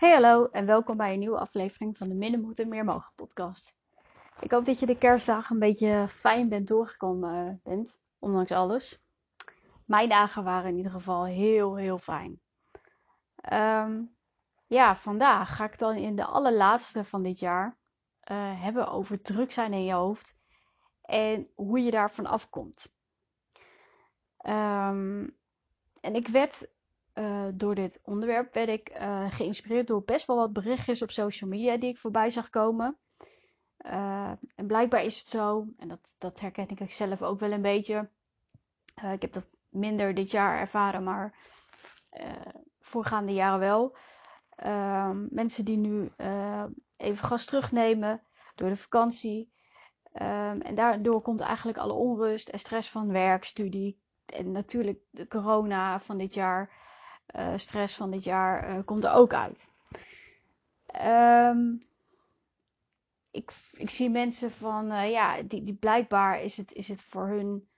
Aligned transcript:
Hey 0.00 0.12
hallo 0.12 0.46
en 0.46 0.66
welkom 0.66 0.96
bij 0.96 1.12
een 1.12 1.18
nieuwe 1.18 1.38
aflevering 1.38 1.96
van 1.96 2.08
de 2.08 2.14
Minder 2.14 2.40
Moeten 2.40 2.68
Meer 2.68 2.84
Mogen 2.84 3.12
podcast. 3.14 3.74
Ik 4.40 4.50
hoop 4.50 4.64
dat 4.64 4.78
je 4.78 4.86
de 4.86 4.98
kerstdagen 4.98 5.54
een 5.54 5.60
beetje 5.60 6.08
fijn 6.08 6.48
bent 6.48 6.68
doorgekomen 6.68 7.46
eh, 7.46 7.72
bent, 7.72 8.00
ondanks 8.18 8.50
alles. 8.50 9.02
Mijn 9.84 10.08
dagen 10.08 10.44
waren 10.44 10.70
in 10.70 10.76
ieder 10.76 10.92
geval 10.92 11.24
heel 11.24 11.76
heel 11.76 11.98
fijn. 11.98 12.40
Ehm, 13.34 14.02
ja, 14.66 14.96
vandaag 14.96 15.56
ga 15.56 15.64
ik 15.64 15.78
dan 15.78 15.96
in 15.96 16.16
de 16.16 16.24
allerlaatste 16.24 17.04
van 17.04 17.22
dit 17.22 17.38
jaar 17.38 17.76
uh, 18.30 18.62
hebben 18.62 18.88
over 18.88 19.22
druk 19.22 19.52
zijn 19.52 19.72
in 19.72 19.84
je 19.84 19.92
hoofd 19.92 20.40
en 21.02 21.50
hoe 21.54 21.80
je 21.80 21.90
daarvan 21.90 22.26
afkomt. 22.26 22.92
Um, 24.46 25.36
en 26.00 26.14
ik 26.14 26.28
werd 26.28 26.70
door 27.54 27.74
dit 27.74 28.00
onderwerp 28.02 28.54
werd 28.54 28.68
ik 28.68 28.90
uh, 29.00 29.34
geïnspireerd 29.34 29.86
door 29.86 30.02
best 30.02 30.26
wel 30.26 30.36
wat 30.36 30.52
berichtjes 30.52 31.02
op 31.02 31.10
social 31.10 31.50
media 31.50 31.76
die 31.76 31.90
ik 31.90 31.98
voorbij 31.98 32.30
zag 32.30 32.50
komen. 32.50 32.96
Uh, 33.86 34.32
en 34.54 34.66
blijkbaar 34.66 35.04
is 35.04 35.18
het 35.18 35.28
zo, 35.28 35.66
en 35.78 35.88
dat, 35.88 36.14
dat 36.18 36.40
herken 36.40 36.68
ik 36.68 36.92
zelf 36.92 37.22
ook 37.22 37.40
wel 37.40 37.52
een 37.52 37.62
beetje. 37.62 38.08
ik 39.12 39.22
heb 39.22 39.32
dat 39.32 39.46
minder 39.68 40.14
dit 40.14 40.30
jaar 40.30 40.58
ervaren, 40.58 41.04
maar 41.04 41.34
voorgaande 42.80 43.32
jaren 43.32 43.58
wel. 43.58 43.96
Ehm, 44.56 45.26
mensen 45.30 45.64
die 45.64 45.76
nu 45.76 46.10
even 46.96 47.26
gas 47.26 47.44
terugnemen 47.44 48.22
door 48.54 48.68
de 48.68 48.76
vakantie. 48.76 49.52
Um, 50.14 50.60
en 50.60 50.74
daardoor 50.74 51.22
komt 51.22 51.40
eigenlijk 51.40 51.78
alle 51.78 51.92
onrust 51.92 52.48
en 52.48 52.58
stress 52.58 52.90
van 52.90 53.12
werk, 53.12 53.44
studie. 53.44 54.00
En 54.26 54.52
natuurlijk 54.52 54.98
de 55.10 55.26
corona 55.26 56.00
van 56.00 56.18
dit 56.18 56.34
jaar 56.34 56.72
stress 57.56 57.96
van 57.96 58.10
dit 58.10 58.24
jaar 58.24 58.70
uh, 58.70 58.84
komt 58.84 59.04
er 59.04 59.12
ook 59.12 59.32
uit. 59.32 59.68
Um, 61.04 61.82
ik, 63.30 63.52
ik 63.72 63.90
zie 63.90 64.10
mensen 64.10 64.50
van, 64.50 64.92
uh, 64.92 65.10
ja, 65.10 65.42
die, 65.42 65.62
die 65.62 65.74
blijkbaar 65.74 66.42
is 66.42 66.56
het, 66.56 66.72
is 66.72 66.88
het 66.88 67.02
voor 67.02 67.28
hun 67.28 67.68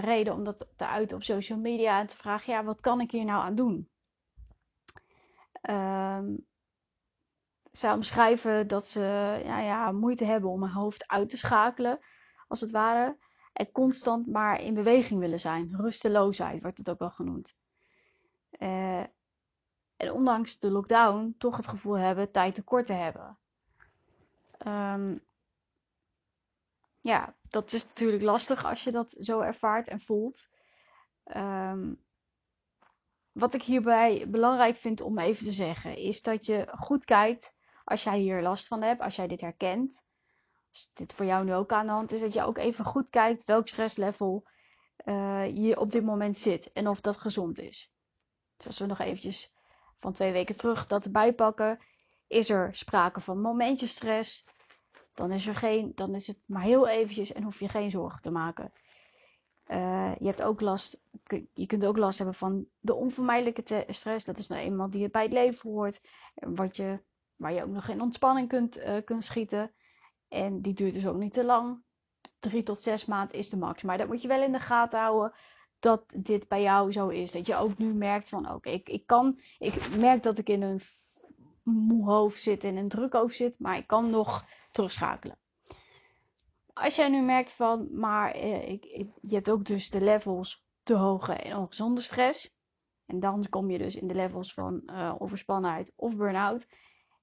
reden 0.00 0.34
om 0.34 0.44
dat 0.44 0.66
te 0.76 0.86
uiten 0.86 1.16
op 1.16 1.22
social 1.22 1.58
media 1.58 2.00
en 2.00 2.06
te 2.06 2.16
vragen, 2.16 2.52
ja, 2.52 2.64
wat 2.64 2.80
kan 2.80 3.00
ik 3.00 3.10
hier 3.10 3.24
nou 3.24 3.42
aan 3.44 3.54
doen? 3.54 3.88
Um, 5.70 6.46
zij 7.70 7.92
omschrijven 7.92 8.66
dat 8.66 8.88
ze 8.88 9.00
ja, 9.44 9.60
ja, 9.60 9.92
moeite 9.92 10.24
hebben 10.24 10.50
om 10.50 10.62
hun 10.62 10.72
hoofd 10.72 11.08
uit 11.08 11.28
te 11.28 11.36
schakelen, 11.36 11.98
als 12.48 12.60
het 12.60 12.70
ware. 12.70 13.16
En 13.52 13.72
constant 13.72 14.26
maar 14.26 14.60
in 14.60 14.74
beweging 14.74 15.20
willen 15.20 15.40
zijn. 15.40 15.76
Rusteloosheid 15.76 16.62
wordt 16.62 16.78
het 16.78 16.90
ook 16.90 16.98
wel 16.98 17.10
genoemd. 17.10 17.56
Uh, 18.58 19.04
en 19.96 20.12
ondanks 20.12 20.58
de 20.58 20.70
lockdown 20.70 21.34
toch 21.38 21.56
het 21.56 21.68
gevoel 21.68 21.98
hebben 21.98 22.30
tijd 22.30 22.54
tekort 22.54 22.86
te 22.86 22.92
hebben. 22.92 23.38
Um, 24.66 25.22
ja, 27.00 27.34
dat 27.48 27.72
is 27.72 27.86
natuurlijk 27.86 28.22
lastig 28.22 28.64
als 28.64 28.84
je 28.84 28.92
dat 28.92 29.16
zo 29.20 29.40
ervaart 29.40 29.88
en 29.88 30.00
voelt. 30.00 30.48
Um, 31.36 32.02
wat 33.32 33.54
ik 33.54 33.62
hierbij 33.62 34.24
belangrijk 34.28 34.76
vind 34.76 35.00
om 35.00 35.18
even 35.18 35.44
te 35.44 35.52
zeggen, 35.52 35.96
is 35.96 36.22
dat 36.22 36.46
je 36.46 36.68
goed 36.76 37.04
kijkt 37.04 37.54
als 37.84 38.02
jij 38.02 38.18
hier 38.18 38.42
last 38.42 38.66
van 38.66 38.82
hebt, 38.82 39.00
als 39.00 39.16
jij 39.16 39.26
dit 39.26 39.40
herkent. 39.40 40.06
Als 40.70 40.90
dit 40.94 41.12
voor 41.12 41.26
jou 41.26 41.44
nu 41.44 41.54
ook 41.54 41.72
aan 41.72 41.86
de 41.86 41.92
hand 41.92 42.12
is, 42.12 42.20
dat 42.20 42.32
je 42.32 42.42
ook 42.42 42.58
even 42.58 42.84
goed 42.84 43.10
kijkt 43.10 43.44
welk 43.44 43.68
stresslevel 43.68 44.46
uh, 45.04 45.56
je 45.56 45.80
op 45.80 45.90
dit 45.90 46.04
moment 46.04 46.36
zit 46.36 46.72
en 46.72 46.88
of 46.88 47.00
dat 47.00 47.16
gezond 47.16 47.58
is. 47.58 47.93
Als 48.66 48.78
we 48.78 48.86
nog 48.86 48.98
eventjes 48.98 49.54
van 50.00 50.12
twee 50.12 50.32
weken 50.32 50.56
terug 50.56 50.86
dat 50.86 51.04
erbij 51.04 51.32
pakken, 51.32 51.78
is 52.26 52.50
er 52.50 52.74
sprake 52.74 53.20
van 53.20 53.40
momentjestress. 53.40 54.44
Dan 55.14 55.30
is, 55.30 55.46
er 55.46 55.56
geen, 55.56 55.92
dan 55.94 56.14
is 56.14 56.26
het 56.26 56.38
maar 56.46 56.62
heel 56.62 56.88
eventjes 56.88 57.32
en 57.32 57.42
hoef 57.42 57.58
je 57.58 57.68
geen 57.68 57.90
zorgen 57.90 58.22
te 58.22 58.30
maken. 58.30 58.72
Uh, 59.68 60.12
je, 60.18 60.26
hebt 60.26 60.42
ook 60.42 60.60
last, 60.60 61.02
je 61.52 61.66
kunt 61.66 61.84
ook 61.84 61.96
last 61.96 62.18
hebben 62.18 62.36
van 62.36 62.66
de 62.80 62.94
onvermijdelijke 62.94 63.84
stress. 63.88 64.24
Dat 64.24 64.38
is 64.38 64.46
nou 64.46 64.62
eenmaal 64.62 64.90
die 64.90 65.10
bij 65.10 65.22
het 65.22 65.32
leven 65.32 65.70
hoort. 65.70 66.00
Wat 66.34 66.76
je, 66.76 67.00
waar 67.36 67.52
je 67.52 67.62
ook 67.62 67.68
nog 67.68 67.88
in 67.88 68.00
ontspanning 68.00 68.48
kunt, 68.48 68.78
uh, 68.78 68.96
kunt 69.04 69.24
schieten. 69.24 69.72
En 70.28 70.60
die 70.60 70.74
duurt 70.74 70.94
dus 70.94 71.06
ook 71.06 71.16
niet 71.16 71.32
te 71.32 71.44
lang. 71.44 71.82
Drie 72.38 72.62
tot 72.62 72.80
zes 72.80 73.04
maanden 73.04 73.38
is 73.38 73.48
de 73.48 73.56
max. 73.56 73.82
Maar 73.82 73.98
dat 73.98 74.08
moet 74.08 74.22
je 74.22 74.28
wel 74.28 74.42
in 74.42 74.52
de 74.52 74.60
gaten 74.60 75.00
houden 75.00 75.32
dat 75.84 76.04
dit 76.16 76.48
bij 76.48 76.62
jou 76.62 76.92
zo 76.92 77.08
is. 77.08 77.32
Dat 77.32 77.46
je 77.46 77.56
ook 77.56 77.78
nu 77.78 77.92
merkt 77.92 78.28
van 78.28 78.52
oké, 78.52 78.70
ik, 78.70 78.88
ik 78.88 79.06
kan. 79.06 79.40
Ik 79.58 79.96
merk 79.96 80.22
dat 80.22 80.38
ik 80.38 80.48
in 80.48 80.62
een 80.62 80.80
moe 81.62 82.08
hoofd 82.10 82.42
zit 82.42 82.64
en 82.64 82.76
een 82.76 82.88
druk 82.88 83.12
hoofd 83.12 83.36
zit, 83.36 83.58
maar 83.58 83.76
ik 83.76 83.86
kan 83.86 84.10
nog 84.10 84.44
terugschakelen. 84.70 85.38
Als 86.72 86.96
jij 86.96 87.08
nu 87.08 87.22
merkt 87.22 87.52
van, 87.52 87.98
maar 87.98 88.30
eh, 88.30 88.68
ik, 88.68 88.84
je 89.20 89.34
hebt 89.34 89.50
ook 89.50 89.64
dus 89.64 89.90
de 89.90 90.00
levels 90.00 90.66
te 90.82 90.94
hoge 90.94 91.32
en 91.32 91.56
ongezonde 91.56 92.00
stress. 92.00 92.56
En 93.06 93.20
dan 93.20 93.46
kom 93.50 93.70
je 93.70 93.78
dus 93.78 93.96
in 93.96 94.08
de 94.08 94.14
levels 94.14 94.54
van 94.54 94.82
uh, 94.86 95.14
overspannenheid 95.18 95.92
of 95.96 96.16
burn-out. 96.16 96.66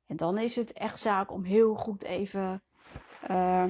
En 0.06 0.16
dan 0.16 0.38
is 0.38 0.56
het 0.56 0.74
echt 0.74 1.00
zaak 1.00 1.32
om 1.32 1.44
heel 1.44 1.76
goed 1.76 2.04
even 2.04 2.64
uh, 3.30 3.66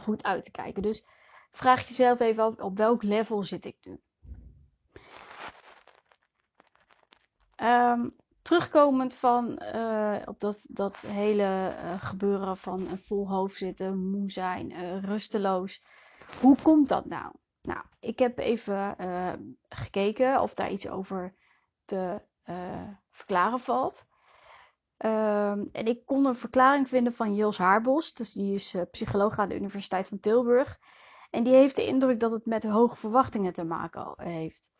goed 0.00 0.22
uit 0.22 0.44
te 0.44 0.50
kijken. 0.50 0.82
Dus 0.82 1.04
vraag 1.56 1.88
jezelf 1.88 2.20
even 2.20 2.62
op 2.62 2.76
welk 2.76 3.02
level 3.02 3.42
zit 3.42 3.64
ik 3.64 3.76
nu. 3.82 4.00
Um, 7.62 8.16
terugkomend 8.42 9.14
van 9.14 9.62
uh, 9.74 10.16
op 10.24 10.40
dat, 10.40 10.66
dat 10.70 11.00
hele 11.00 11.76
uh, 11.82 12.02
gebeuren 12.04 12.56
van 12.56 12.88
een 12.88 12.98
vol 12.98 13.28
hoofd 13.28 13.56
zitten, 13.56 14.10
moe 14.10 14.30
zijn, 14.30 14.70
uh, 14.70 15.02
rusteloos. 15.02 15.84
Hoe 16.40 16.56
komt 16.62 16.88
dat 16.88 17.04
nou? 17.04 17.32
Nou, 17.62 17.80
ik 18.00 18.18
heb 18.18 18.38
even 18.38 18.96
gekeken 19.68 20.40
of 20.40 20.54
daar 20.54 20.70
iets 20.70 20.88
over 20.88 21.34
te 21.84 22.20
verklaren 23.10 23.60
valt. 23.60 24.06
Um, 24.98 25.68
en 25.72 25.86
ik 25.86 26.06
kon 26.06 26.24
een 26.24 26.34
verklaring 26.34 26.88
vinden 26.88 27.12
van 27.12 27.34
Jils 27.34 27.58
Haarbos. 27.58 28.14
Dus 28.14 28.32
die 28.32 28.54
is 28.54 28.76
psycholoog 28.90 29.38
aan 29.38 29.48
de 29.48 29.54
Universiteit 29.54 30.08
van 30.08 30.20
Tilburg. 30.20 30.78
En 31.30 31.44
die 31.44 31.54
heeft 31.54 31.76
de 31.76 31.86
indruk 31.86 32.20
dat 32.20 32.30
het 32.30 32.46
met 32.46 32.64
hoge 32.64 32.96
verwachtingen 32.96 33.52
te 33.52 33.64
maken 33.64 34.14
heeft. 34.16 34.70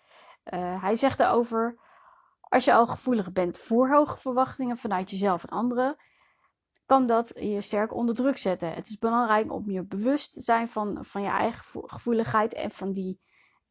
Uh, 0.55 0.83
hij 0.83 0.97
zegt 0.97 1.19
daarover: 1.19 1.79
als 2.41 2.65
je 2.65 2.73
al 2.73 2.87
gevoelig 2.87 3.33
bent 3.33 3.59
voor 3.59 3.89
hoge 3.91 4.19
verwachtingen 4.19 4.77
vanuit 4.79 5.11
jezelf 5.11 5.45
en 5.45 5.49
anderen, 5.49 5.97
kan 6.87 7.07
dat 7.07 7.33
je 7.35 7.61
sterk 7.61 7.95
onder 7.95 8.15
druk 8.15 8.39
zetten. 8.39 8.73
Het 8.73 8.89
is 8.89 8.99
belangrijk 8.99 9.53
om 9.53 9.71
je 9.71 9.83
bewust 9.83 10.33
te 10.33 10.41
zijn 10.41 10.69
van, 10.69 11.05
van 11.05 11.23
je 11.23 11.29
eigen 11.29 11.65
gevoeligheid 11.89 12.55
en 12.55 12.71
van 12.71 12.93
die 12.93 13.21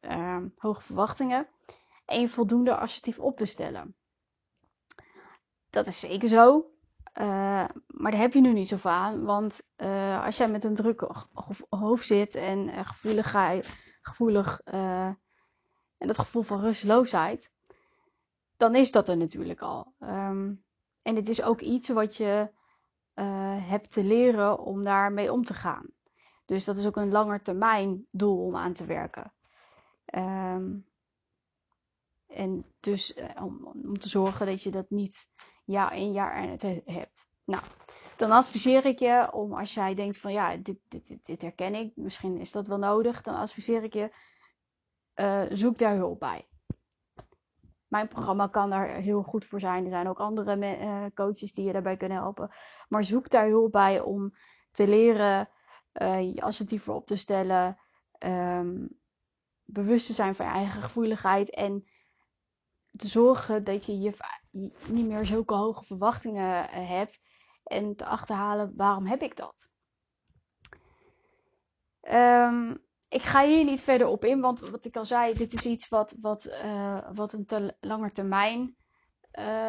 uh, 0.00 0.44
hoge 0.56 0.82
verwachtingen. 0.82 1.48
En 2.04 2.20
je 2.20 2.28
voldoende 2.28 2.76
assertief 2.76 3.18
op 3.18 3.36
te 3.36 3.44
stellen. 3.44 3.94
Dat 5.70 5.86
is 5.86 6.00
zeker 6.00 6.28
zo. 6.28 6.70
Uh, 7.18 7.64
maar 7.86 8.10
daar 8.10 8.20
heb 8.20 8.32
je 8.32 8.40
nu 8.40 8.52
niet 8.52 8.68
zoveel 8.68 8.90
aan. 8.90 9.24
Want 9.24 9.62
uh, 9.76 10.24
als 10.24 10.36
jij 10.36 10.48
met 10.48 10.64
een 10.64 10.74
druk 10.74 11.08
hoofd 11.68 12.06
zit 12.06 12.34
en 12.34 12.68
uh, 12.68 12.80
gevoelig 14.02 14.60
en 14.64 16.06
dat 16.06 16.18
gevoel 16.18 16.42
van 16.42 16.60
rusteloosheid, 16.60 17.52
dan 18.56 18.74
is 18.74 18.90
dat 18.92 19.08
er 19.08 19.16
natuurlijk 19.16 19.60
al. 19.60 19.94
Um, 20.00 20.64
en 21.02 21.16
het 21.16 21.28
is 21.28 21.42
ook 21.42 21.60
iets 21.60 21.88
wat 21.88 22.16
je 22.16 22.50
hebt 23.60 23.92
te 23.92 24.04
leren 24.04 24.58
om 24.58 24.82
daarmee 24.82 25.32
om 25.32 25.44
te 25.44 25.54
gaan. 25.54 25.86
Dus 26.44 26.64
dat 26.64 26.76
is 26.76 26.86
ook 26.86 26.96
een 26.96 27.12
langer 27.12 27.42
termijn 27.42 28.06
doel 28.10 28.44
om 28.44 28.56
aan 28.56 28.72
te 28.72 28.84
werken. 28.84 29.32
Um, 30.14 30.86
en 32.26 32.64
dus 32.80 33.14
om, 33.40 33.66
om 33.66 33.98
te 33.98 34.08
zorgen 34.08 34.46
dat 34.46 34.62
je 34.62 34.70
dat 34.70 34.90
niet 34.90 35.30
jaar 35.66 35.96
in 35.96 36.12
jaar 36.12 36.32
uit 36.32 36.62
hebt. 36.84 37.28
Nou, 37.44 37.62
dan 38.16 38.30
adviseer 38.30 38.84
ik 38.84 38.98
je 38.98 39.28
om 39.32 39.54
als 39.54 39.74
jij 39.74 39.94
denkt 39.94 40.18
van 40.18 40.32
ja, 40.32 40.56
dit, 40.56 40.78
dit, 40.88 41.06
dit, 41.06 41.26
dit 41.26 41.42
herken 41.42 41.74
ik, 41.74 41.92
misschien 41.94 42.40
is 42.40 42.52
dat 42.52 42.66
wel 42.66 42.78
nodig, 42.78 43.22
dan 43.22 43.34
adviseer 43.34 43.82
ik 43.82 43.92
je, 43.92 44.10
uh, 45.16 45.42
zoek 45.50 45.78
daar 45.78 45.94
hulp 45.94 46.18
bij. 46.18 46.44
Mijn 47.88 48.08
programma 48.08 48.46
kan 48.46 48.70
daar 48.70 48.88
heel 48.88 49.22
goed 49.22 49.44
voor 49.44 49.60
zijn. 49.60 49.84
Er 49.84 49.90
zijn 49.90 50.08
ook 50.08 50.20
andere 50.20 50.56
uh, 50.56 51.04
coaches 51.14 51.52
die 51.52 51.64
je 51.64 51.72
daarbij 51.72 51.96
kunnen 51.96 52.18
helpen. 52.18 52.50
Maar 52.88 53.04
zoek 53.04 53.30
daar 53.30 53.48
hulp 53.48 53.72
bij 53.72 54.00
om 54.00 54.34
te 54.72 54.88
leren 54.88 55.48
uh, 55.92 56.34
je 56.34 56.42
assertiever 56.42 56.94
op 56.94 57.06
te 57.06 57.16
stellen. 57.16 57.78
Um, 58.18 58.98
bewust 59.64 60.06
te 60.06 60.12
zijn 60.12 60.34
van 60.34 60.46
je 60.46 60.52
eigen 60.52 60.82
gevoeligheid. 60.82 61.50
En 61.50 61.86
te 62.96 63.08
zorgen 63.08 63.64
dat 63.64 63.86
je, 63.86 64.00
je 64.00 64.12
niet 64.88 65.06
meer 65.06 65.24
zulke 65.24 65.54
hoge 65.54 65.84
verwachtingen 65.84 66.70
eh, 66.70 66.88
hebt. 66.88 67.20
En 67.64 67.96
te 67.96 68.04
achterhalen 68.04 68.72
waarom 68.76 69.06
heb 69.06 69.22
ik 69.22 69.36
dat. 69.36 69.68
Um, 72.10 72.84
ik 73.08 73.22
ga 73.22 73.44
hier 73.44 73.64
niet 73.64 73.80
verder 73.80 74.06
op 74.06 74.24
in, 74.24 74.40
want 74.40 74.60
wat 74.60 74.84
ik 74.84 74.96
al 74.96 75.04
zei, 75.04 75.34
dit 75.34 75.52
is 75.52 75.66
iets 75.66 75.88
wat, 75.88 76.16
wat, 76.20 76.46
uh, 76.46 77.08
wat 77.14 77.32
een 77.32 77.46
te 77.46 77.76
langer 77.80 78.12
termijn 78.12 78.76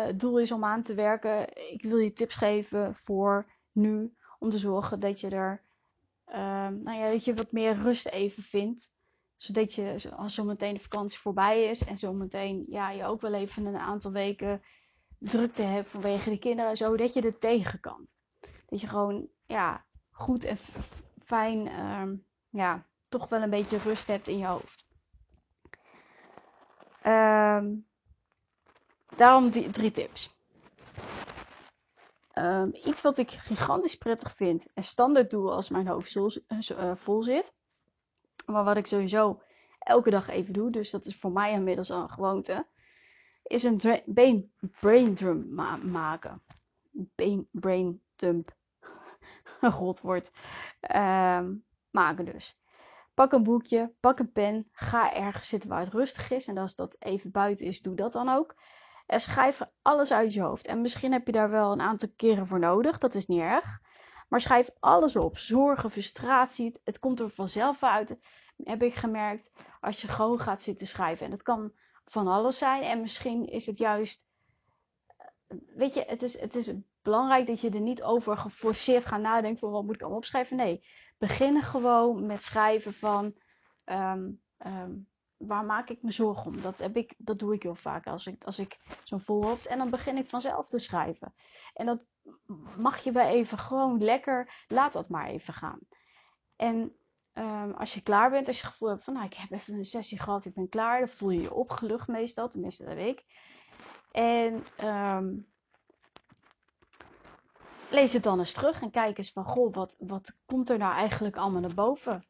het 0.07 0.19
doel 0.19 0.39
is 0.39 0.51
om 0.51 0.63
aan 0.63 0.83
te 0.83 0.93
werken. 0.93 1.55
Ik 1.71 1.81
wil 1.81 1.97
je 1.97 2.13
tips 2.13 2.35
geven 2.35 2.95
voor 2.95 3.51
nu. 3.71 4.15
Om 4.39 4.49
te 4.49 4.57
zorgen 4.57 4.99
dat 4.99 5.19
je 5.19 5.29
er 5.29 5.65
uh, 6.27 6.67
nou 6.67 6.97
ja, 6.97 7.09
dat 7.09 7.25
je 7.25 7.33
wat 7.33 7.51
meer 7.51 7.75
rust 7.75 8.07
even 8.07 8.43
vindt. 8.43 8.91
Zodat 9.35 9.73
je 9.73 10.11
als 10.15 10.33
zometeen 10.33 10.73
de 10.73 10.79
vakantie 10.79 11.19
voorbij 11.19 11.63
is. 11.63 11.83
En 11.83 11.97
zometeen 11.97 12.65
ja, 12.69 12.89
je 12.89 13.05
ook 13.05 13.21
wel 13.21 13.33
even 13.33 13.65
een 13.65 13.77
aantal 13.77 14.11
weken 14.11 14.61
drukte 15.17 15.61
hebt 15.61 15.89
vanwege 15.89 16.29
de 16.29 16.39
kinderen. 16.39 16.77
Zodat 16.77 17.13
je 17.13 17.21
er 17.21 17.37
tegen 17.37 17.79
kan. 17.79 18.07
Dat 18.65 18.81
je 18.81 18.87
gewoon 18.87 19.27
ja, 19.45 19.85
goed 20.11 20.43
en 20.43 20.57
fijn 21.23 21.67
uh, 21.67 22.19
ja, 22.49 22.85
toch 23.09 23.29
wel 23.29 23.41
een 23.41 23.49
beetje 23.49 23.77
rust 23.77 24.07
hebt 24.07 24.27
in 24.27 24.37
je 24.37 24.45
hoofd. 24.45 24.85
Um, 27.03 27.87
daarom 29.15 29.49
die 29.49 29.69
drie 29.69 29.91
tips. 29.91 30.35
Um, 32.33 32.71
iets 32.73 33.01
wat 33.01 33.17
ik 33.17 33.29
gigantisch 33.31 33.97
prettig 33.97 34.35
vind 34.35 34.73
en 34.73 34.83
standaard 34.83 35.29
doe 35.29 35.51
als 35.51 35.69
mijn 35.69 35.87
hoofd 35.87 36.11
zo, 36.11 36.29
uh, 36.47 36.91
vol 36.95 37.23
zit. 37.23 37.53
Maar 38.45 38.63
wat 38.63 38.77
ik 38.77 38.85
sowieso 38.85 39.41
elke 39.79 40.09
dag 40.09 40.27
even 40.27 40.53
doe, 40.53 40.71
dus 40.71 40.89
dat 40.89 41.05
is 41.05 41.15
voor 41.15 41.31
mij 41.31 41.51
inmiddels 41.51 41.91
al 41.91 42.01
een 42.01 42.09
gewoonte. 42.09 42.65
Is 43.47 43.63
een 43.63 44.01
brain, 44.05 44.51
brain 44.79 45.53
maken. 45.91 46.41
Brain, 47.15 47.47
brain 47.51 48.01
dump. 48.15 48.55
een 49.61 49.71
godwoord. 49.71 50.31
Um, 50.95 51.65
maken 51.91 52.25
dus. 52.25 52.57
Pak 53.13 53.31
een 53.31 53.43
boekje, 53.43 53.93
pak 53.99 54.19
een 54.19 54.31
pen, 54.31 54.67
ga 54.71 55.13
ergens 55.13 55.47
zitten 55.47 55.69
waar 55.69 55.83
het 55.83 55.93
rustig 55.93 56.31
is. 56.31 56.47
En 56.47 56.57
als 56.57 56.75
dat 56.75 56.95
even 56.99 57.31
buiten 57.31 57.65
is, 57.65 57.81
doe 57.81 57.95
dat 57.95 58.11
dan 58.11 58.29
ook. 58.29 58.55
En 59.05 59.19
schrijf 59.19 59.61
alles 59.81 60.11
uit 60.11 60.33
je 60.33 60.41
hoofd. 60.41 60.67
En 60.67 60.81
misschien 60.81 61.11
heb 61.11 61.25
je 61.25 61.31
daar 61.31 61.49
wel 61.49 61.71
een 61.71 61.81
aantal 61.81 62.09
keren 62.15 62.47
voor 62.47 62.59
nodig, 62.59 62.97
dat 62.97 63.15
is 63.15 63.27
niet 63.27 63.39
erg. 63.39 63.79
Maar 64.27 64.41
schrijf 64.41 64.69
alles 64.79 65.15
op. 65.15 65.37
Zorgen, 65.37 65.91
frustratie, 65.91 66.79
het 66.83 66.99
komt 66.99 67.19
er 67.19 67.29
vanzelf 67.29 67.83
uit. 67.83 68.17
Heb 68.63 68.81
ik 68.81 68.95
gemerkt 68.95 69.51
als 69.79 70.01
je 70.01 70.07
gewoon 70.07 70.39
gaat 70.39 70.61
zitten 70.61 70.87
schrijven. 70.87 71.25
En 71.25 71.31
dat 71.31 71.43
kan 71.43 71.71
van 72.05 72.27
alles 72.27 72.57
zijn. 72.57 72.83
En 72.83 73.01
misschien 73.01 73.45
is 73.45 73.65
het 73.65 73.77
juist. 73.77 74.27
Weet 75.75 75.93
je, 75.93 76.03
het 76.07 76.21
is, 76.21 76.39
het 76.39 76.55
is 76.55 76.73
belangrijk 77.01 77.47
dat 77.47 77.61
je 77.61 77.69
er 77.69 77.79
niet 77.79 78.03
over 78.03 78.37
geforceerd 78.37 79.05
gaat 79.05 79.21
nadenken 79.21 79.59
van 79.59 79.71
wat 79.71 79.83
moet 79.83 79.95
ik 79.95 80.01
allemaal 80.01 80.17
opschrijven. 80.17 80.57
Nee, 80.57 80.83
beginnen 81.17 81.63
gewoon 81.63 82.25
met 82.25 82.43
schrijven 82.43 82.93
van 82.93 83.35
um, 83.85 84.41
um, 84.65 85.07
waar 85.37 85.65
maak 85.65 85.89
ik 85.89 86.01
me 86.01 86.11
zorgen 86.11 86.45
om. 86.45 86.61
Dat, 86.61 86.79
heb 86.79 86.97
ik, 86.97 87.13
dat 87.17 87.39
doe 87.39 87.53
ik 87.53 87.63
heel 87.63 87.75
vaak 87.75 88.07
als 88.07 88.27
ik, 88.27 88.43
als 88.43 88.59
ik 88.59 88.77
zo'n 89.03 89.21
voorhoofd. 89.21 89.65
En 89.65 89.77
dan 89.77 89.89
begin 89.89 90.17
ik 90.17 90.27
vanzelf 90.27 90.69
te 90.69 90.79
schrijven. 90.79 91.33
En 91.73 91.85
dat 91.85 92.03
mag 92.77 92.99
je 92.99 93.11
wel 93.11 93.27
even 93.27 93.57
gewoon 93.57 94.03
lekker, 94.03 94.65
laat 94.67 94.93
dat 94.93 95.09
maar 95.09 95.27
even 95.27 95.53
gaan. 95.53 95.79
En 96.55 96.95
um, 97.37 97.73
als 97.73 97.93
je 97.93 98.01
klaar 98.01 98.29
bent, 98.29 98.47
als 98.47 98.55
je 98.57 98.63
het 98.63 98.71
gevoel 98.71 98.89
hebt 98.89 99.03
van 99.03 99.13
nou 99.13 99.25
ik 99.25 99.33
heb 99.33 99.51
even 99.51 99.73
een 99.73 99.85
sessie 99.85 100.19
gehad, 100.19 100.45
ik 100.45 100.53
ben 100.53 100.69
klaar. 100.69 100.99
Dan 100.99 101.07
voel 101.07 101.29
je 101.29 101.41
je 101.41 101.53
opgelucht 101.53 102.07
meestal, 102.07 102.49
tenminste 102.49 102.85
dat 102.85 102.93
weet 102.93 103.17
ik. 103.17 103.25
En 104.11 104.63
um, 104.83 105.47
lees 107.89 108.13
het 108.13 108.23
dan 108.23 108.39
eens 108.39 108.53
terug 108.53 108.81
en 108.81 108.91
kijk 108.91 109.17
eens 109.17 109.31
van, 109.31 109.45
goh, 109.45 109.73
wat, 109.73 109.95
wat 109.99 110.37
komt 110.45 110.69
er 110.69 110.77
nou 110.77 110.93
eigenlijk 110.93 111.37
allemaal 111.37 111.61
naar 111.61 111.73
boven? 111.73 112.21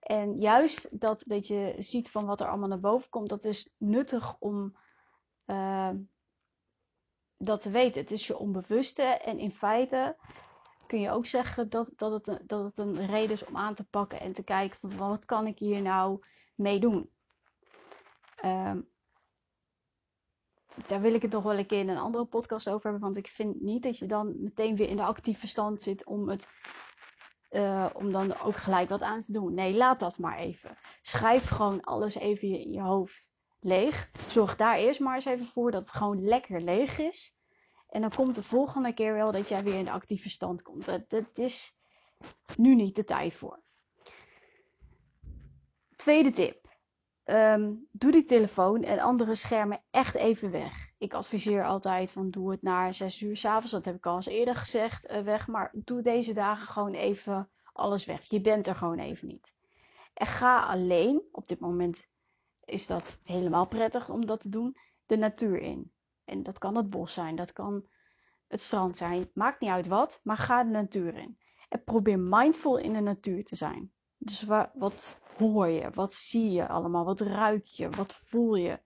En 0.00 0.38
juist 0.38 1.00
dat, 1.00 1.22
dat 1.26 1.46
je 1.46 1.74
ziet 1.78 2.10
van 2.10 2.26
wat 2.26 2.40
er 2.40 2.48
allemaal 2.48 2.68
naar 2.68 2.80
boven 2.80 3.10
komt, 3.10 3.28
dat 3.28 3.44
is 3.44 3.74
nuttig 3.78 4.36
om 4.38 4.76
uh, 5.46 5.90
dat 7.36 7.60
te 7.60 7.70
weten. 7.70 8.00
Het 8.00 8.10
is 8.10 8.26
je 8.26 8.38
onbewuste 8.38 9.02
en 9.02 9.38
in 9.38 9.52
feite 9.52 10.16
kun 10.92 11.00
je 11.00 11.10
ook 11.10 11.26
zeggen 11.26 11.68
dat, 11.68 11.92
dat, 11.96 12.26
het, 12.26 12.48
dat 12.48 12.64
het 12.64 12.78
een 12.78 13.06
reden 13.06 13.30
is 13.30 13.44
om 13.44 13.56
aan 13.56 13.74
te 13.74 13.84
pakken 13.84 14.20
en 14.20 14.32
te 14.32 14.42
kijken 14.42 14.78
van 14.80 14.96
wat 14.96 15.24
kan 15.24 15.46
ik 15.46 15.58
hier 15.58 15.82
nou 15.82 16.24
mee 16.54 16.80
doen. 16.80 17.10
Um, 18.44 18.88
daar 20.86 21.00
wil 21.00 21.14
ik 21.14 21.22
het 21.22 21.30
toch 21.30 21.42
wel 21.42 21.58
een 21.58 21.66
keer 21.66 21.78
in 21.78 21.88
een 21.88 21.98
andere 21.98 22.24
podcast 22.24 22.68
over 22.68 22.82
hebben. 22.82 23.00
Want 23.00 23.16
ik 23.16 23.28
vind 23.28 23.60
niet 23.60 23.82
dat 23.82 23.98
je 23.98 24.06
dan 24.06 24.42
meteen 24.42 24.76
weer 24.76 24.88
in 24.88 24.96
de 24.96 25.02
actieve 25.02 25.46
stand 25.46 25.82
zit 25.82 26.04
om 26.04 26.28
het. 26.28 26.48
Uh, 27.50 27.86
om 27.92 28.12
dan 28.12 28.40
ook 28.40 28.56
gelijk 28.56 28.88
wat 28.88 29.02
aan 29.02 29.20
te 29.20 29.32
doen. 29.32 29.54
Nee, 29.54 29.74
laat 29.74 30.00
dat 30.00 30.18
maar 30.18 30.38
even. 30.38 30.78
Schrijf 31.02 31.48
gewoon 31.48 31.80
alles 31.80 32.14
even 32.14 32.48
in 32.48 32.72
je 32.72 32.80
hoofd 32.80 33.34
leeg. 33.60 34.10
Zorg 34.28 34.56
daar 34.56 34.76
eerst 34.76 35.00
maar 35.00 35.14
eens 35.14 35.24
even 35.24 35.46
voor 35.46 35.70
dat 35.70 35.82
het 35.82 35.92
gewoon 35.92 36.24
lekker 36.24 36.60
leeg 36.60 36.98
is. 36.98 37.34
En 37.92 38.00
dan 38.00 38.10
komt 38.10 38.34
de 38.34 38.42
volgende 38.42 38.92
keer 38.92 39.12
wel 39.12 39.32
dat 39.32 39.48
jij 39.48 39.62
weer 39.62 39.78
in 39.78 39.84
de 39.84 39.90
actieve 39.90 40.30
stand 40.30 40.62
komt. 40.62 40.84
Dat, 40.84 41.38
is 41.38 41.76
nu 42.56 42.74
niet 42.74 42.96
de 42.96 43.04
tijd 43.04 43.34
voor. 43.34 43.60
Tweede 45.96 46.30
tip. 46.30 46.70
Um, 47.24 47.88
doe 47.90 48.10
die 48.10 48.24
telefoon 48.24 48.82
en 48.82 48.98
andere 48.98 49.34
schermen 49.34 49.82
echt 49.90 50.14
even 50.14 50.50
weg. 50.50 50.90
Ik 50.98 51.14
adviseer 51.14 51.64
altijd 51.64 52.10
van 52.10 52.30
doe 52.30 52.50
het 52.50 52.62
na 52.62 52.92
6 52.92 53.20
uur 53.20 53.36
s'avonds. 53.36 53.70
Dat 53.70 53.84
heb 53.84 53.96
ik 53.96 54.06
al 54.06 54.16
eens 54.16 54.26
eerder 54.26 54.56
gezegd 54.56 55.10
uh, 55.10 55.20
weg. 55.20 55.46
Maar 55.46 55.70
doe 55.72 56.02
deze 56.02 56.32
dagen 56.32 56.66
gewoon 56.66 56.94
even 56.94 57.50
alles 57.72 58.04
weg. 58.04 58.22
Je 58.22 58.40
bent 58.40 58.66
er 58.66 58.74
gewoon 58.74 58.98
even 58.98 59.28
niet. 59.28 59.54
En 60.14 60.26
ga 60.26 60.62
alleen, 60.62 61.22
op 61.32 61.48
dit 61.48 61.60
moment 61.60 62.06
is 62.64 62.86
dat 62.86 63.18
helemaal 63.22 63.66
prettig 63.66 64.08
om 64.08 64.26
dat 64.26 64.40
te 64.40 64.48
doen, 64.48 64.76
de 65.06 65.16
natuur 65.16 65.58
in. 65.58 65.92
En 66.24 66.42
dat 66.42 66.58
kan 66.58 66.76
het 66.76 66.90
bos 66.90 67.12
zijn, 67.12 67.36
dat 67.36 67.52
kan 67.52 67.86
het 68.48 68.60
strand 68.60 68.96
zijn. 68.96 69.30
Maakt 69.34 69.60
niet 69.60 69.70
uit 69.70 69.86
wat, 69.86 70.20
maar 70.22 70.36
ga 70.36 70.64
de 70.64 70.70
natuur 70.70 71.14
in. 71.14 71.38
En 71.68 71.84
probeer 71.84 72.18
mindful 72.18 72.76
in 72.76 72.92
de 72.92 73.00
natuur 73.00 73.44
te 73.44 73.56
zijn. 73.56 73.92
Dus 74.18 74.42
wat 74.74 75.20
hoor 75.36 75.68
je? 75.68 75.90
Wat 75.90 76.12
zie 76.12 76.50
je 76.50 76.68
allemaal? 76.68 77.04
Wat 77.04 77.20
ruik 77.20 77.64
je? 77.64 77.90
Wat 77.90 78.14
voel 78.24 78.54
je? 78.54 78.80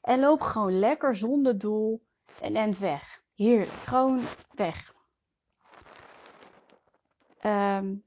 En 0.00 0.20
loop 0.20 0.40
gewoon 0.40 0.78
lekker 0.78 1.16
zonder 1.16 1.58
doel 1.58 2.06
en 2.40 2.56
end 2.56 2.78
weg. 2.78 3.22
Hier, 3.32 3.66
gewoon 3.66 4.20
weg. 4.54 4.94
Um, 7.42 8.04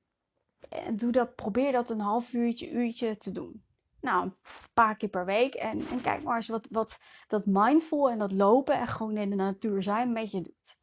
en 0.69 0.97
doe 0.97 1.11
dat, 1.11 1.35
probeer 1.35 1.71
dat 1.71 1.89
een 1.89 1.99
half 1.99 2.33
uurtje, 2.33 2.71
uurtje 2.71 3.17
te 3.17 3.31
doen. 3.31 3.63
Nou, 4.01 4.23
een 4.23 4.35
paar 4.73 4.97
keer 4.97 5.09
per 5.09 5.25
week. 5.25 5.53
En, 5.53 5.79
en 5.91 6.01
kijk 6.01 6.23
maar 6.23 6.35
eens 6.35 6.47
wat, 6.47 6.67
wat 6.69 6.99
dat 7.27 7.45
mindful 7.45 8.09
en 8.09 8.17
dat 8.17 8.31
lopen 8.31 8.79
en 8.79 8.87
gewoon 8.87 9.17
in 9.17 9.29
de 9.29 9.35
natuur 9.35 9.83
zijn 9.83 10.11
met 10.11 10.31
je 10.31 10.41
doet. 10.41 10.77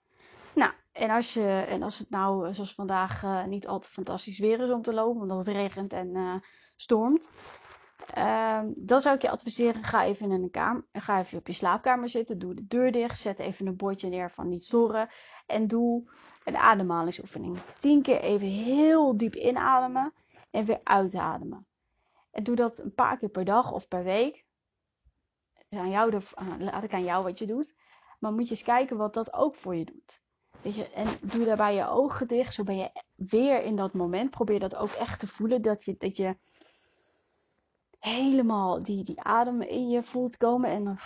Nou, 0.55 0.73
en 0.93 1.11
als, 1.11 1.35
je, 1.35 1.65
en 1.69 1.83
als 1.83 1.99
het 1.99 2.11
nou, 2.11 2.55
zoals 2.55 2.75
vandaag, 2.75 3.23
uh, 3.23 3.45
niet 3.45 3.67
al 3.67 3.79
te 3.79 3.91
fantastisch 3.91 4.39
weer 4.39 4.61
is 4.61 4.71
om 4.71 4.83
te 4.83 4.93
lopen, 4.93 5.23
omdat 5.23 5.39
het 5.39 5.49
regent 5.49 5.93
en 5.93 6.09
uh, 6.09 6.35
stormt. 6.77 7.31
Uh, 8.17 8.61
dan 8.77 9.01
zou 9.01 9.15
ik 9.15 9.23
je 9.23 9.31
adviseren, 9.31 9.85
ga 9.85 10.05
even 10.05 10.31
in 10.31 10.51
kamer, 10.51 10.85
ga 10.93 11.19
even 11.19 11.39
op 11.39 11.47
je 11.47 11.53
slaapkamer 11.53 12.09
zitten, 12.09 12.39
doe 12.39 12.55
de 12.55 12.67
deur 12.67 12.93
dicht, 12.93 13.19
zet 13.19 13.39
even 13.39 13.67
een 13.67 13.77
bordje 13.77 14.09
neer 14.09 14.31
van 14.31 14.49
niet 14.49 14.65
storen 14.65 15.09
en 15.47 15.67
doe 15.67 16.11
een 16.45 16.57
ademhalingsoefening. 16.57 17.59
Tien 17.79 18.03
keer 18.03 18.21
even 18.21 18.49
heel 18.49 19.17
diep 19.17 19.35
inademen 19.35 20.13
en 20.51 20.65
weer 20.65 20.81
uitademen. 20.85 21.68
En 22.39 22.45
doe 22.45 22.57
dat 22.57 22.79
een 22.79 22.95
paar 22.95 23.19
keer 23.19 23.29
per 23.29 23.45
dag 23.45 23.73
of 23.73 23.89
per 23.89 24.05
week. 24.05 24.45
Laat 25.69 26.83
ik 26.83 26.93
aan 26.93 27.05
jou 27.05 27.23
wat 27.25 27.39
je 27.39 27.47
doet. 27.47 27.77
Maar 28.19 28.33
moet 28.33 28.45
je 28.45 28.51
eens 28.51 28.63
kijken 28.63 28.97
wat 28.97 29.15
dat 29.15 29.33
ook 29.33 29.55
voor 29.55 29.75
je 29.75 29.85
doet. 29.85 30.23
Weet 30.63 30.75
je, 30.75 30.89
en 30.89 31.07
doe 31.23 31.45
daarbij 31.45 31.75
je 31.75 31.89
ogen 31.89 32.29
dicht. 32.29 32.55
Zo 32.55 32.63
ben 32.63 32.77
je 32.77 33.03
weer 33.15 33.63
in 33.63 33.77
dat 33.77 33.93
moment. 33.93 34.31
Probeer 34.31 34.61
dat 34.61 34.77
ook 34.77 34.91
echt 34.91 35.21
te 35.21 35.27
voelen. 35.27 35.63
Dat 35.63 35.85
je, 35.85 35.95
dat 35.99 36.17
je 36.17 36.37
helemaal 37.99 38.83
die, 38.83 39.05
die 39.05 39.21
adem 39.21 39.63
in 39.63 39.89
je 39.89 40.03
voelt 40.03 40.37
komen. 40.37 40.71
En 40.71 40.85
dan, 40.85 40.99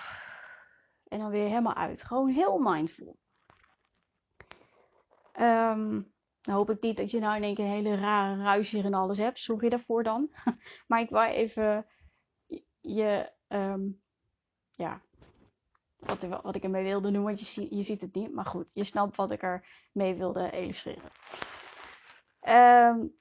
en 1.08 1.18
dan 1.18 1.30
weer 1.30 1.48
helemaal 1.48 1.74
uit. 1.74 2.02
Gewoon 2.02 2.28
heel 2.28 2.58
mindful. 2.58 3.16
Um, 5.40 6.12
nou 6.42 6.58
hoop 6.58 6.70
ik 6.70 6.82
niet 6.82 6.96
dat 6.96 7.10
je 7.10 7.20
nou 7.20 7.36
in 7.36 7.42
één 7.42 7.54
keer 7.54 7.64
een 7.64 7.70
hele 7.70 7.96
rare 7.96 8.42
ruis 8.42 8.70
hier 8.70 8.84
en 8.84 8.94
alles 8.94 9.18
hebt. 9.18 9.38
Sorry 9.38 9.68
daarvoor 9.68 10.02
dan. 10.02 10.30
maar 10.88 11.00
ik 11.00 11.10
wou 11.10 11.30
even 11.30 11.86
je, 12.80 13.32
um, 13.48 14.02
ja, 14.70 15.02
wat, 15.96 16.22
wat 16.42 16.54
ik 16.54 16.62
ermee 16.62 16.84
wilde 16.84 17.10
doen, 17.10 17.24
want 17.24 17.48
je, 17.48 17.76
je 17.76 17.82
ziet 17.82 18.00
het 18.00 18.14
niet. 18.14 18.32
Maar 18.32 18.44
goed, 18.44 18.66
je 18.72 18.84
snapt 18.84 19.16
wat 19.16 19.30
ik 19.30 19.42
er 19.42 19.66
mee 19.92 20.14
wilde 20.14 20.50
illustreren. 20.50 21.10
Um, 22.48 23.14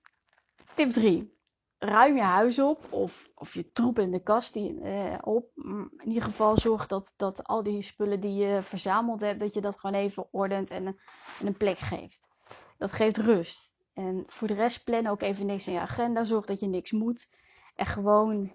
tip 0.74 0.90
3. 0.90 1.40
Ruim 1.78 2.16
je 2.16 2.22
huis 2.22 2.60
op 2.60 2.94
of, 2.94 3.30
of 3.36 3.54
je 3.54 3.72
troep 3.72 4.00
in 4.00 4.12
de 4.12 4.24
kast 4.24 4.54
die, 4.54 4.74
uh, 4.74 5.18
op. 5.22 5.52
In 5.98 6.08
ieder 6.08 6.24
geval 6.24 6.58
zorg 6.58 6.88
dat, 6.88 7.14
dat 7.18 7.44
al 7.44 7.64
die 7.64 7.82
spullen 7.82 8.20
die 8.20 8.36
je 8.36 8.62
verzameld 8.62 9.22
hebt, 9.22 9.40
dat 9.40 9.54
je 9.54 9.62
dat 9.62 9.80
gewoon 9.80 9.96
even 9.96 10.28
ordent 10.32 10.70
en, 10.70 10.88
en 11.40 11.48
een 11.48 11.58
plek 11.58 11.78
geeft. 11.78 12.31
Dat 12.82 12.92
geeft 12.92 13.18
rust. 13.18 13.76
En 13.94 14.24
voor 14.28 14.48
de 14.48 14.54
rest 14.54 14.84
plan 14.84 15.08
ook 15.08 15.22
even 15.22 15.46
niks 15.46 15.68
in 15.68 15.74
je 15.74 15.80
agenda. 15.80 16.24
Zorg 16.24 16.46
dat 16.46 16.60
je 16.60 16.68
niks 16.68 16.92
moet. 16.92 17.30
En 17.76 17.86
gewoon 17.86 18.54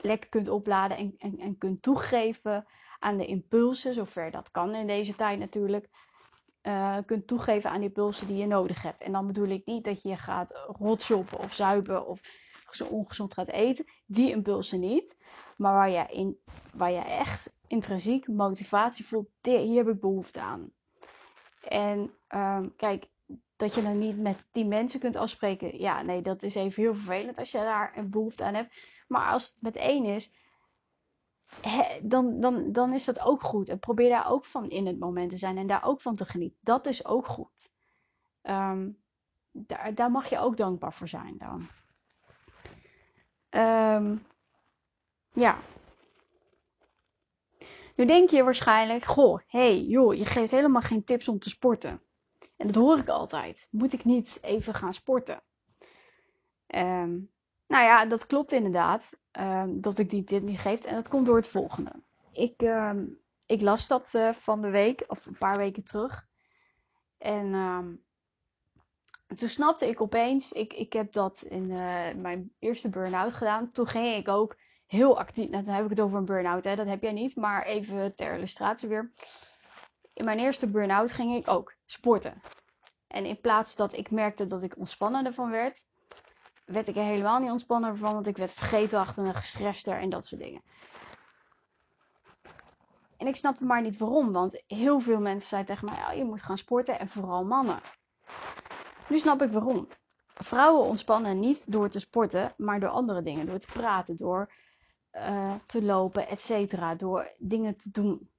lekker 0.00 0.28
kunt 0.28 0.48
opladen 0.48 0.96
en, 0.96 1.14
en, 1.18 1.38
en 1.38 1.58
kunt 1.58 1.82
toegeven 1.82 2.66
aan 2.98 3.16
de 3.16 3.26
impulsen, 3.26 3.94
zover 3.94 4.30
dat 4.30 4.50
kan 4.50 4.74
in 4.74 4.86
deze 4.86 5.14
tijd 5.14 5.38
natuurlijk. 5.38 5.88
Uh, 6.62 6.96
kunt 7.06 7.26
toegeven 7.26 7.70
aan 7.70 7.80
die 7.80 7.88
impulsen 7.88 8.26
die 8.26 8.36
je 8.36 8.46
nodig 8.46 8.82
hebt. 8.82 9.00
En 9.00 9.12
dan 9.12 9.26
bedoel 9.26 9.48
ik 9.48 9.66
niet 9.66 9.84
dat 9.84 10.02
je 10.02 10.16
gaat 10.16 10.62
rotshoppen 10.78 11.38
of 11.38 11.52
zuipen 11.52 12.06
of 12.06 12.20
ongezond 12.90 13.34
gaat 13.34 13.48
eten. 13.48 13.84
Die 14.06 14.30
impulsen 14.30 14.80
niet. 14.80 15.22
Maar 15.56 15.72
waar 15.72 15.90
je, 15.90 16.06
in, 16.10 16.38
waar 16.72 16.90
je 16.90 17.04
echt 17.04 17.50
intrinsiek 17.66 18.28
motivatie 18.28 19.06
voelt, 19.06 19.28
hier 19.40 19.84
heb 19.84 19.94
ik 19.94 20.00
behoefte 20.00 20.40
aan. 20.40 20.72
En 21.68 22.12
um, 22.34 22.76
kijk, 22.76 23.08
dat 23.56 23.74
je 23.74 23.82
dan 23.82 23.98
niet 23.98 24.18
met 24.18 24.44
tien 24.50 24.68
mensen 24.68 25.00
kunt 25.00 25.16
afspreken. 25.16 25.78
Ja, 25.80 26.02
nee, 26.02 26.22
dat 26.22 26.42
is 26.42 26.54
even 26.54 26.82
heel 26.82 26.94
vervelend 26.94 27.38
als 27.38 27.50
je 27.50 27.58
daar 27.58 27.96
een 27.96 28.10
behoefte 28.10 28.44
aan 28.44 28.54
hebt. 28.54 28.74
Maar 29.08 29.32
als 29.32 29.50
het 29.50 29.62
met 29.62 29.76
één 29.76 30.04
is, 30.04 30.32
dan, 32.02 32.40
dan, 32.40 32.72
dan 32.72 32.92
is 32.92 33.04
dat 33.04 33.20
ook 33.20 33.42
goed. 33.42 33.68
En 33.68 33.78
probeer 33.78 34.08
daar 34.08 34.30
ook 34.30 34.44
van 34.44 34.70
in 34.70 34.86
het 34.86 34.98
moment 34.98 35.30
te 35.30 35.36
zijn 35.36 35.58
en 35.58 35.66
daar 35.66 35.84
ook 35.84 36.00
van 36.00 36.16
te 36.16 36.24
genieten. 36.24 36.58
Dat 36.60 36.86
is 36.86 37.04
ook 37.04 37.26
goed. 37.26 37.72
Um, 38.42 38.98
daar, 39.52 39.94
daar 39.94 40.10
mag 40.10 40.28
je 40.28 40.38
ook 40.38 40.56
dankbaar 40.56 40.92
voor 40.92 41.08
zijn 41.08 41.38
dan. 41.38 41.66
Um, 43.50 44.26
ja. 45.32 45.58
Nu 47.94 48.06
denk 48.06 48.30
je 48.30 48.44
waarschijnlijk, 48.44 49.04
goh, 49.04 49.40
hey, 49.46 49.80
joh, 49.82 50.14
je 50.14 50.26
geeft 50.26 50.50
helemaal 50.50 50.82
geen 50.82 51.04
tips 51.04 51.28
om 51.28 51.38
te 51.38 51.48
sporten. 51.48 52.02
En 52.58 52.66
dat 52.66 52.74
hoor 52.74 52.98
ik 52.98 53.08
altijd. 53.08 53.68
Moet 53.70 53.92
ik 53.92 54.04
niet 54.04 54.38
even 54.42 54.74
gaan 54.74 54.92
sporten? 54.92 55.42
Um, 56.66 57.30
nou 57.66 57.84
ja, 57.84 58.06
dat 58.06 58.26
klopt 58.26 58.52
inderdaad. 58.52 59.20
Um, 59.40 59.80
dat 59.80 59.98
ik 59.98 60.10
die 60.10 60.24
tip 60.24 60.42
niet 60.42 60.58
geef. 60.58 60.84
En 60.84 60.94
dat 60.94 61.08
komt 61.08 61.26
door 61.26 61.36
het 61.36 61.48
volgende. 61.48 61.92
Ik, 62.32 62.62
um, 62.62 63.18
ik 63.46 63.60
las 63.60 63.86
dat 63.86 64.14
uh, 64.14 64.32
van 64.32 64.60
de 64.60 64.70
week, 64.70 65.04
of 65.06 65.26
een 65.26 65.38
paar 65.38 65.56
weken 65.56 65.84
terug. 65.84 66.26
En 67.18 67.52
toen 69.36 69.48
snapte 69.48 69.88
ik 69.88 70.00
opeens, 70.00 70.52
ik, 70.52 70.72
ik 70.72 70.92
heb 70.92 71.12
dat 71.12 71.42
in 71.42 71.70
uh, 71.70 72.14
mijn 72.14 72.52
eerste 72.58 72.88
burn-out 72.88 73.32
gedaan. 73.32 73.70
Toen 73.70 73.86
ging 73.86 74.16
ik 74.16 74.28
ook 74.28 74.56
heel 74.86 75.18
actief, 75.18 75.48
nou, 75.48 75.64
dan 75.64 75.74
heb 75.74 75.84
ik 75.84 75.90
het 75.90 76.00
over 76.00 76.18
een 76.18 76.24
burn-out, 76.24 76.64
hè, 76.64 76.76
dat 76.76 76.86
heb 76.86 77.02
jij 77.02 77.12
niet, 77.12 77.36
maar 77.36 77.64
even 77.64 78.14
ter 78.14 78.34
illustratie 78.34 78.88
weer. 78.88 79.12
In 80.18 80.24
mijn 80.24 80.38
eerste 80.38 80.70
burn-out 80.70 81.12
ging 81.12 81.34
ik 81.34 81.48
ook 81.48 81.74
sporten. 81.86 82.42
En 83.06 83.24
in 83.24 83.40
plaats 83.40 83.76
dat 83.76 83.92
ik 83.92 84.10
merkte 84.10 84.46
dat 84.46 84.62
ik 84.62 84.76
ontspannender 84.76 85.32
van 85.32 85.50
werd, 85.50 85.86
werd 86.64 86.88
ik 86.88 86.96
er 86.96 87.02
helemaal 87.04 87.38
niet 87.38 87.50
ontspannen 87.50 87.96
van, 87.96 88.12
want 88.12 88.26
ik 88.26 88.36
werd 88.36 88.52
vergeetachtig, 88.52 89.36
gestrester 89.36 89.98
en 89.98 90.10
dat 90.10 90.26
soort 90.26 90.40
dingen. 90.40 90.62
En 93.16 93.26
ik 93.26 93.36
snapte 93.36 93.64
maar 93.64 93.82
niet 93.82 93.98
waarom, 93.98 94.32
want 94.32 94.62
heel 94.66 95.00
veel 95.00 95.20
mensen 95.20 95.48
zeiden 95.48 95.74
tegen 95.74 95.88
mij: 95.88 96.04
ja, 96.04 96.12
je 96.12 96.24
moet 96.24 96.42
gaan 96.42 96.58
sporten 96.58 96.98
en 96.98 97.08
vooral 97.08 97.44
mannen. 97.44 97.80
Nu 99.08 99.18
snap 99.18 99.42
ik 99.42 99.50
waarom. 99.50 99.88
Vrouwen 100.26 100.86
ontspannen 100.86 101.40
niet 101.40 101.72
door 101.72 101.88
te 101.88 102.00
sporten, 102.00 102.54
maar 102.56 102.80
door 102.80 102.90
andere 102.90 103.22
dingen. 103.22 103.46
Door 103.46 103.58
te 103.58 103.72
praten, 103.72 104.16
door 104.16 104.52
uh, 105.12 105.54
te 105.66 105.82
lopen, 105.82 106.28
etc. 106.28 106.98
Door 106.98 107.32
dingen 107.38 107.76
te 107.76 107.90
doen. 107.90 108.30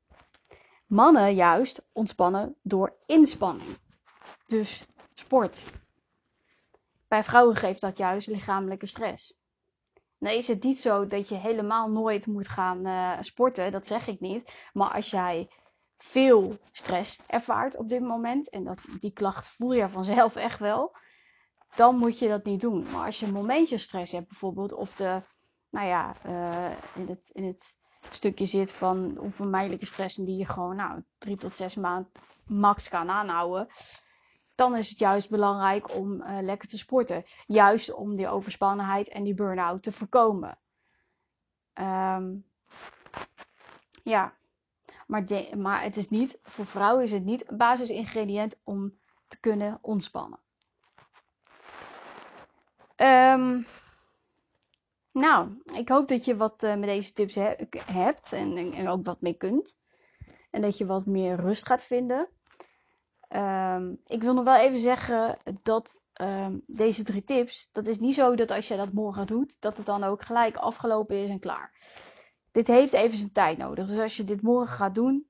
Mannen 0.89 1.35
juist 1.35 1.85
ontspannen 1.91 2.55
door 2.61 2.95
inspanning. 3.05 3.77
Dus 4.45 4.83
sport. 5.13 5.63
Bij 7.07 7.23
vrouwen 7.23 7.55
geeft 7.55 7.81
dat 7.81 7.97
juist 7.97 8.27
lichamelijke 8.27 8.85
stress. 8.85 9.33
Nou 10.17 10.35
is 10.35 10.47
het 10.47 10.63
niet 10.63 10.79
zo 10.79 11.07
dat 11.07 11.29
je 11.29 11.35
helemaal 11.35 11.89
nooit 11.89 12.27
moet 12.27 12.47
gaan 12.47 12.87
uh, 12.87 13.17
sporten, 13.21 13.71
dat 13.71 13.87
zeg 13.87 14.07
ik 14.07 14.19
niet. 14.19 14.51
Maar 14.73 14.91
als 14.93 15.09
jij 15.09 15.49
veel 15.97 16.57
stress 16.71 17.21
ervaart 17.27 17.77
op 17.77 17.89
dit 17.89 18.01
moment, 18.01 18.49
en 18.49 18.63
dat, 18.63 18.85
die 18.99 19.13
klacht 19.13 19.47
voel 19.47 19.73
je 19.73 19.89
vanzelf 19.89 20.35
echt 20.35 20.59
wel, 20.59 20.95
dan 21.75 21.97
moet 21.97 22.19
je 22.19 22.27
dat 22.27 22.45
niet 22.45 22.61
doen. 22.61 22.83
Maar 22.91 23.05
als 23.05 23.19
je 23.19 23.25
een 23.25 23.33
momentje 23.33 23.77
stress 23.77 24.11
hebt 24.11 24.27
bijvoorbeeld, 24.27 24.73
of 24.73 24.93
de, 24.93 25.21
nou 25.69 25.87
ja, 25.87 26.15
uh, 26.25 26.71
in, 26.95 27.07
het, 27.07 27.29
in 27.33 27.43
het 27.45 27.78
stukje 28.11 28.45
zit 28.45 28.71
van 28.71 29.17
onvermijdelijke 29.17 29.85
stress 29.85 30.17
en 30.17 30.25
die 30.25 30.37
je 30.37 30.45
gewoon 30.45 30.75
nou, 30.75 31.03
drie 31.17 31.37
tot 31.37 31.55
zes 31.55 31.75
maanden 31.75 32.11
max 32.45 32.89
kan 32.89 33.09
aanhouden, 33.09 33.67
dan 34.55 34.75
is 34.75 34.89
het 34.89 34.99
juist 34.99 35.29
belangrijk 35.29 35.95
om 35.95 36.21
uh, 36.21 36.37
lekker 36.41 36.67
te 36.67 36.77
sporten. 36.77 37.25
Juist 37.47 37.93
om 37.93 38.15
die 38.15 38.27
overspannenheid 38.27 39.09
en 39.09 39.23
die 39.23 39.33
burn-out 39.33 39.83
te 39.83 39.91
voorkomen. 39.91 40.57
Um, 41.73 42.45
ja, 44.03 44.33
maar, 45.07 45.25
de, 45.25 45.55
maar 45.57 45.83
het 45.83 45.97
is 45.97 46.09
niet, 46.09 46.39
voor 46.43 46.65
vrouwen 46.65 47.03
is 47.03 47.11
het 47.11 47.23
niet 47.25 47.49
een 47.49 47.57
basisingrediënt 47.57 48.59
om 48.63 48.97
te 49.27 49.39
kunnen 49.39 49.79
ontspannen. 49.81 50.39
Um, 52.95 53.65
nou, 55.19 55.61
ik 55.73 55.89
hoop 55.89 56.07
dat 56.07 56.25
je 56.25 56.35
wat 56.35 56.63
uh, 56.63 56.75
met 56.75 56.89
deze 56.89 57.13
tips 57.13 57.35
he 57.35 57.55
hebt 57.85 58.33
en, 58.33 58.87
ook 58.87 59.05
wat 59.05 59.21
mee 59.21 59.33
kunt. 59.33 59.77
En 60.51 60.61
dat 60.61 60.77
je 60.77 60.85
wat 60.85 61.05
meer 61.05 61.35
rust 61.35 61.65
gaat 61.65 61.83
vinden. 61.83 62.29
Um, 63.35 64.01
ik 64.05 64.21
wil 64.21 64.33
nog 64.33 64.43
wel 64.43 64.55
even 64.55 64.79
zeggen 64.79 65.37
dat 65.63 66.01
um, 66.21 66.63
deze 66.67 67.03
drie 67.03 67.23
tips, 67.23 67.69
dat 67.71 67.87
is 67.87 67.99
niet 67.99 68.15
zo 68.15 68.35
dat 68.35 68.51
als 68.51 68.67
je 68.67 68.75
dat 68.75 68.93
morgen 68.93 69.27
doet, 69.27 69.61
dat 69.61 69.77
het 69.77 69.85
dan 69.85 70.03
ook 70.03 70.21
gelijk 70.21 70.57
afgelopen 70.57 71.15
is 71.15 71.29
en 71.29 71.39
klaar. 71.39 71.73
Dit 72.51 72.67
heeft 72.67 72.93
even 72.93 73.17
zijn 73.17 73.31
tijd 73.31 73.57
nodig. 73.57 73.87
Dus 73.87 73.99
als 73.99 74.17
je 74.17 74.23
dit 74.23 74.41
morgen 74.41 74.75
gaat 74.75 74.95
doen, 74.95 75.29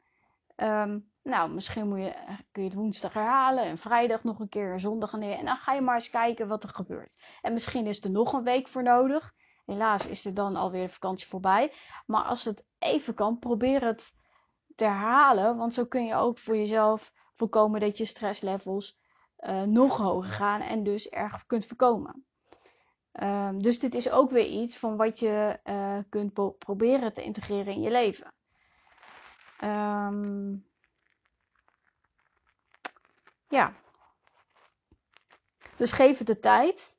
um, 0.56 1.12
nou, 1.24 1.50
misschien 1.50 1.88
moet 1.88 2.00
je, 2.00 2.14
kun 2.52 2.64
je 2.64 2.70
het 2.70 2.78
woensdag 2.78 3.14
herhalen 3.14 3.64
en 3.64 3.78
vrijdag 3.78 4.24
nog 4.24 4.40
een 4.40 4.50
keer 4.50 4.72
en 4.72 4.80
zondag 4.80 5.14
en 5.14 5.46
dan 5.46 5.56
ga 5.56 5.74
je 5.74 5.82
maar 5.82 5.96
eens 5.96 6.10
kijken 6.10 6.48
wat 6.48 6.64
er 6.64 6.70
gebeurt. 6.70 7.18
En 7.42 7.54
misschien 7.54 7.86
is 7.86 8.04
er 8.04 8.12
nog 8.12 8.34
een 8.34 8.44
week 8.44 8.68
voor 8.68 8.84
nodig. 8.84 9.34
Helaas 9.70 10.06
is 10.06 10.26
er 10.26 10.34
dan 10.34 10.56
alweer 10.56 10.86
de 10.86 10.94
vakantie 10.94 11.28
voorbij. 11.28 11.74
Maar 12.06 12.24
als 12.24 12.46
het 12.46 12.66
even 12.80 13.14
kan, 13.14 13.40
probeer 13.40 13.86
het 13.86 14.16
te 14.76 14.84
herhalen. 14.84 15.58
Want 15.58 15.74
zo 15.74 15.86
kun 15.86 16.06
je 16.06 16.16
ook 16.16 16.38
voor 16.38 16.58
jezelf 16.58 17.14
voorkomen 17.36 17.80
dat 17.80 17.98
je 17.98 18.06
stresslevels 18.06 19.00
uh, 19.40 19.62
nog 19.62 19.98
hoger 19.98 20.32
gaan 20.32 20.62
en 20.62 20.84
dus 20.84 21.10
erg 21.10 21.46
kunt 21.46 21.66
voorkomen. 21.66 22.26
Um, 23.12 23.62
dus 23.62 23.80
dit 23.80 23.96
is 23.96 24.10
ook 24.10 24.32
weer 24.32 24.46
iets 24.46 24.78
van 24.78 24.98
wat 24.98 25.20
je 25.20 25.60
uh, 25.64 25.98
kunt 26.10 26.58
proberen 26.58 27.14
te 27.14 27.24
integreren 27.24 27.74
in 27.74 27.82
je 27.82 27.92
leven. 27.92 28.34
Um, 29.64 30.66
ja. 33.48 33.74
Dus 35.76 35.92
geef 35.92 36.18
het 36.18 36.28
de 36.28 36.40
tijd. 36.40 36.99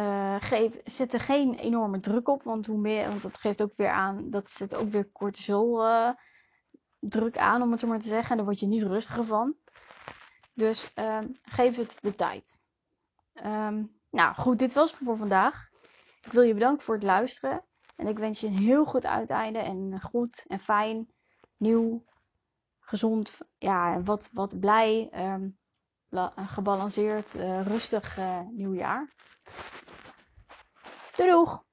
Uh, 0.00 0.36
geef, 0.38 0.80
zet 0.84 1.12
er 1.12 1.20
geen 1.20 1.54
enorme 1.54 2.00
druk 2.00 2.28
op, 2.28 2.42
want 2.42 2.66
hoe 2.66 2.78
meer, 2.78 3.08
want 3.08 3.22
dat 3.22 3.36
geeft 3.36 3.62
ook 3.62 3.72
weer 3.76 3.90
aan, 3.90 4.30
dat 4.30 4.50
zet 4.50 4.74
ook 4.74 4.90
weer 4.90 5.12
cortisol 5.12 5.86
uh, 5.86 6.10
druk 6.98 7.38
aan, 7.38 7.62
om 7.62 7.70
het 7.70 7.80
zo 7.80 7.86
maar 7.86 8.00
te 8.00 8.06
zeggen. 8.06 8.30
En 8.30 8.36
daar 8.36 8.44
word 8.44 8.60
je 8.60 8.66
niet 8.66 8.82
rustiger 8.82 9.24
van. 9.24 9.54
Dus 10.54 10.92
um, 10.94 11.36
geef 11.42 11.76
het 11.76 11.98
de 12.00 12.14
tijd. 12.14 12.60
Um, 13.44 14.00
nou 14.10 14.34
goed, 14.34 14.58
dit 14.58 14.72
was 14.72 14.90
het 14.90 15.00
voor 15.04 15.16
vandaag. 15.16 15.68
Ik 16.22 16.32
wil 16.32 16.42
je 16.42 16.54
bedanken 16.54 16.84
voor 16.84 16.94
het 16.94 17.04
luisteren. 17.04 17.64
En 17.96 18.06
ik 18.06 18.18
wens 18.18 18.40
je 18.40 18.46
een 18.46 18.58
heel 18.58 18.84
goed 18.84 19.06
uiteinde 19.06 19.58
en 19.58 20.00
goed 20.00 20.44
en 20.46 20.60
fijn, 20.60 21.12
nieuw, 21.56 22.04
gezond, 22.80 23.38
ja, 23.56 24.02
wat, 24.02 24.30
wat 24.32 24.60
blij, 24.60 25.10
um, 25.14 25.57
gebalanceerd, 26.36 27.34
uh, 27.34 27.66
rustig 27.66 28.18
uh, 28.18 28.40
nieuwjaar. 28.50 29.08
Doei 31.16 31.30
doeg! 31.30 31.67